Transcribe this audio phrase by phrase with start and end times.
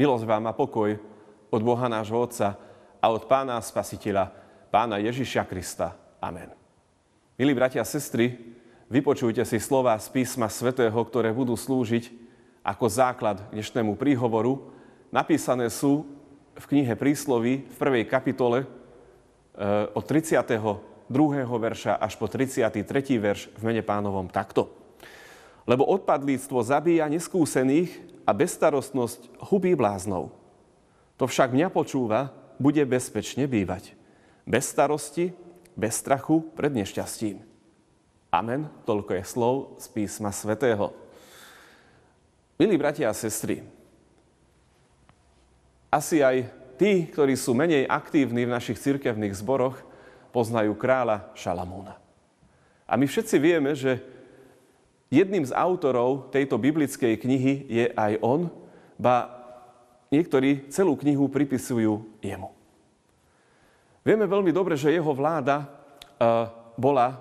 [0.00, 0.96] Milosť vám a pokoj
[1.52, 2.56] od Boha nášho Otca
[3.04, 4.32] a od Pána Spasiteľa,
[4.72, 5.92] Pána Ježiša Krista.
[6.24, 6.56] Amen.
[7.36, 8.32] Milí bratia a sestry,
[8.88, 12.16] vypočujte si slova z písma svätého, ktoré budú slúžiť
[12.64, 14.72] ako základ dnešnému príhovoru.
[15.12, 16.08] Napísané sú
[16.56, 20.80] v knihe Príslovy v prvej kapitole eh, od 32.
[21.44, 22.72] verša až po 33.
[23.20, 24.79] verš v mene pánovom takto.
[25.68, 27.92] Lebo odpadlíctvo zabíja neskúsených
[28.24, 30.32] a bezstarostnosť hubí bláznov.
[31.20, 33.96] To však mňa počúva, bude bezpečne bývať.
[34.44, 35.32] Bez starosti,
[35.76, 37.40] bez strachu pred nešťastím.
[38.30, 38.68] Amen.
[38.84, 40.92] Toľko je slov z písma svätého.
[42.60, 43.64] Milí bratia a sestry,
[45.90, 46.46] asi aj
[46.78, 49.80] tí, ktorí sú menej aktívni v našich cirkevných zboroch,
[50.30, 51.98] poznajú kráľa Šalamúna.
[52.86, 53.98] A my všetci vieme, že
[55.10, 58.46] Jedným z autorov tejto biblickej knihy je aj on,
[58.94, 59.42] ba
[60.14, 62.54] niektorí celú knihu pripisujú jemu.
[64.06, 65.66] Vieme veľmi dobre, že jeho vláda
[66.78, 67.18] bola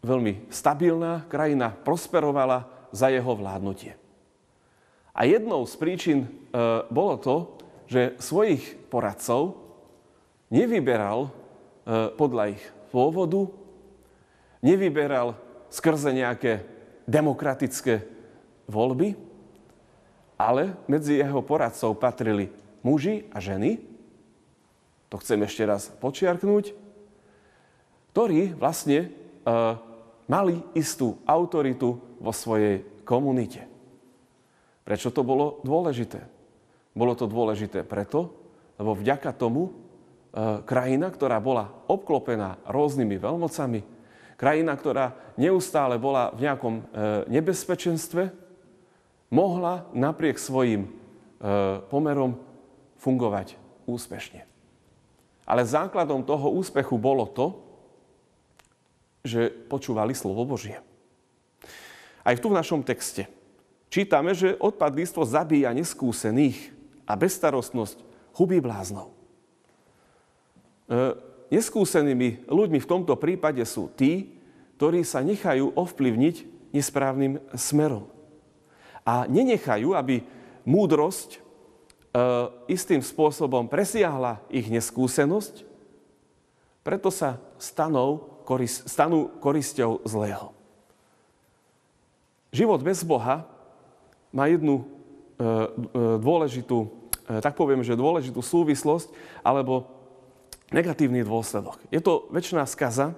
[0.00, 3.92] veľmi stabilná, krajina prosperovala za jeho vládnutie.
[5.12, 6.18] A jednou z príčin
[6.88, 7.36] bolo to,
[7.84, 9.60] že svojich poradcov
[10.48, 11.28] nevyberal
[12.16, 13.46] podľa ich pôvodu,
[14.64, 15.36] nevyberal
[15.76, 16.64] skrze nejaké
[17.04, 18.08] demokratické
[18.64, 19.12] voľby,
[20.40, 22.48] ale medzi jeho poradcov patrili
[22.80, 23.80] muži a ženy,
[25.12, 26.72] to chcem ešte raz počiarknúť,
[28.12, 29.08] ktorí vlastne e,
[30.26, 33.68] mali istú autoritu vo svojej komunite.
[34.82, 36.24] Prečo to bolo dôležité?
[36.96, 38.32] Bolo to dôležité preto,
[38.80, 39.72] lebo vďaka tomu e,
[40.64, 43.95] krajina, ktorá bola obklopená rôznymi veľmocami,
[44.36, 46.82] krajina, ktorá neustále bola v nejakom e,
[47.32, 48.30] nebezpečenstve,
[49.32, 50.90] mohla napriek svojim e,
[51.88, 52.38] pomerom
[53.00, 53.56] fungovať
[53.88, 54.44] úspešne.
[55.46, 57.46] Ale základom toho úspechu bolo to,
[59.26, 60.78] že počúvali slovo Božie.
[62.22, 63.26] Aj tu v našom texte
[63.90, 66.74] čítame, že odpadlístvo zabíja neskúsených
[67.06, 67.98] a bezstarostnosť
[68.38, 69.14] hubí bláznov.
[70.86, 74.36] E, neskúsenými ľuďmi v tomto prípade sú tí,
[74.76, 76.36] ktorí sa nechajú ovplyvniť
[76.74, 78.06] nesprávnym smerom.
[79.06, 80.26] A nenechajú, aby
[80.66, 81.38] múdrosť e,
[82.68, 85.64] istým spôsobom presiahla ich neskúsenosť,
[86.84, 90.54] preto sa stanú, koris, stanú korisťou zlého.
[92.54, 93.42] Život bez Boha
[94.30, 94.88] má jednu e, e,
[96.20, 96.88] dôležitú, e,
[97.40, 99.10] tak poviem, že dôležitú súvislosť,
[99.42, 99.95] alebo
[100.70, 101.78] negatívny dôsledok.
[101.90, 103.14] Je to väčšiná skaza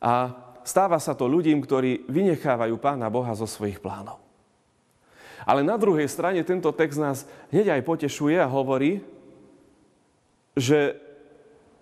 [0.00, 4.20] a stáva sa to ľudím, ktorí vynechávajú Pána Boha zo svojich plánov.
[5.44, 9.04] Ale na druhej strane tento text nás hneď aj potešuje a hovorí,
[10.56, 10.96] že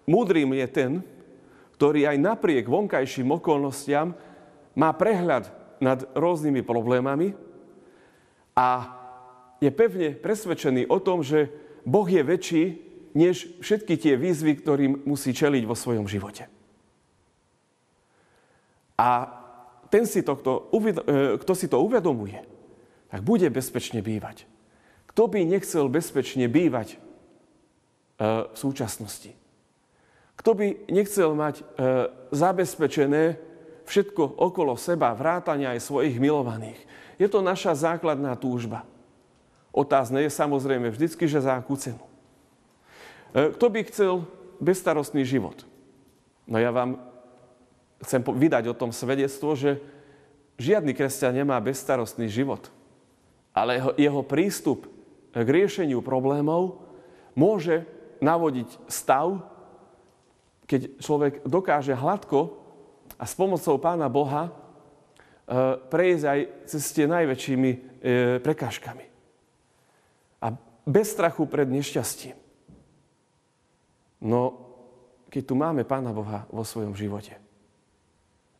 [0.06, 0.93] múdrym je ten,
[1.78, 4.15] ktorý aj napriek vonkajším okolnostiam
[4.75, 5.51] má prehľad
[5.83, 7.34] nad rôznymi problémami
[8.55, 8.99] a
[9.62, 11.51] je pevne presvedčený o tom, že
[11.87, 12.65] Boh je väčší
[13.12, 16.49] než všetky tie výzvy, ktorým musí čeliť vo svojom živote.
[18.97, 19.28] A
[19.93, 22.41] ten si to, kto, e, kto si to uvedomuje,
[23.12, 24.49] tak bude bezpečne bývať.
[25.12, 26.99] Kto by nechcel bezpečne bývať e,
[28.49, 29.37] v súčasnosti?
[30.41, 31.65] Kto by nechcel mať e,
[32.33, 33.37] zabezpečené
[33.84, 36.81] všetko okolo seba, vrátania aj svojich milovaných?
[37.21, 38.89] Je to naša základná túžba.
[39.72, 42.12] Otázne je samozrejme vždycky, že za akú cenu.
[43.32, 44.15] E, kto by chcel
[44.60, 45.65] bezstarostný život?
[46.44, 47.00] No ja vám
[48.04, 49.81] chcem vydať o tom svedectvo, že
[50.60, 52.69] žiadny kresťan nemá bezstarostný život.
[53.56, 54.88] Ale jeho, prístup
[55.32, 56.84] k riešeniu problémov
[57.33, 57.84] môže
[58.21, 59.45] navodiť stav,
[60.68, 62.60] keď človek dokáže hladko
[63.16, 64.53] a s pomocou Pána Boha e,
[65.89, 67.78] prejsť aj cez tie najväčšími e,
[68.41, 69.04] prekážkami.
[70.41, 70.47] A
[70.89, 72.41] bez strachu pred nešťastím.
[74.22, 74.54] No,
[75.27, 77.34] keď tu máme Pána Boha vo svojom živote,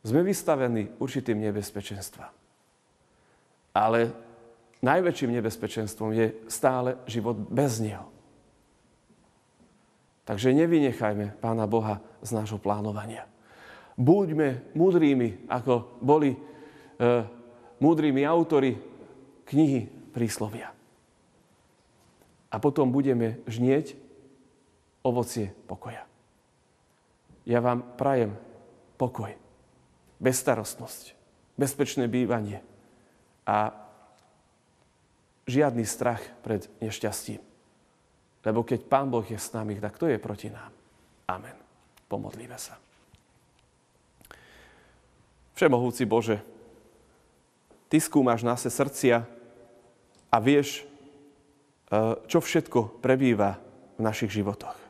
[0.03, 2.27] sme vystavení určitým nebezpečenstvom.
[3.71, 4.11] Ale
[4.83, 8.11] najväčším nebezpečenstvom je stále život bez Neho.
[10.27, 13.23] Takže nevynechajme Pána Boha z nášho plánovania.
[13.95, 16.37] Buďme múdrými, ako boli e,
[17.79, 18.75] múdrými autory
[19.47, 20.75] knihy Príslovia.
[22.51, 24.02] A potom budeme žnieť
[25.03, 26.03] ovocie pokoja.
[27.43, 28.35] Ja vám prajem
[28.95, 29.35] pokoj,
[30.23, 31.11] bezstarostnosť,
[31.59, 32.63] bezpečné bývanie
[33.43, 33.75] a
[35.43, 37.43] žiadny strach pred nešťastím.
[38.43, 40.71] Lebo keď Pán Boh je s nami, tak to je proti nám.
[41.27, 41.55] Amen.
[42.07, 42.79] Pomodlíme sa.
[45.55, 46.43] Všemohúci Bože,
[47.87, 49.21] Ty skúmaš naše srdcia
[50.33, 50.83] a vieš, e,
[52.25, 53.61] čo všetko prebýva
[53.95, 54.82] v našich životoch.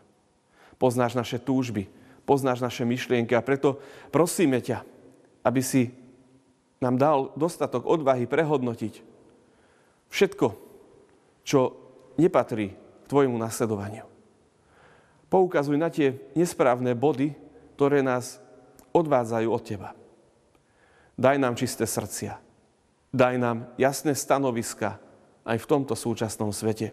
[0.84, 1.88] Poznáš naše túžby,
[2.28, 3.80] poznáš naše myšlienky a preto
[4.12, 4.84] prosíme ťa,
[5.48, 5.96] aby si
[6.84, 9.00] nám dal dostatok odvahy prehodnotiť
[10.12, 10.48] všetko,
[11.48, 11.60] čo
[12.20, 14.04] nepatrí k tvojmu nasledovaniu.
[15.32, 17.32] Poukazuj na tie nesprávne body,
[17.80, 18.44] ktoré nás
[18.92, 19.96] odvádzajú od teba.
[21.16, 22.44] Daj nám čisté srdcia.
[23.16, 25.00] Daj nám jasné stanoviska
[25.48, 26.92] aj v tomto súčasnom svete.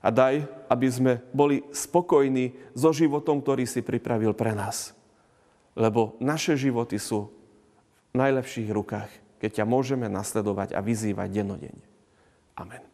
[0.00, 4.96] A daj, aby sme boli spokojní so životom, ktorý si pripravil pre nás.
[5.76, 7.28] Lebo naše životy sú
[8.10, 11.86] v najlepších rukách, keď ťa môžeme nasledovať a vyzývať denodenne.
[12.58, 12.89] Amen.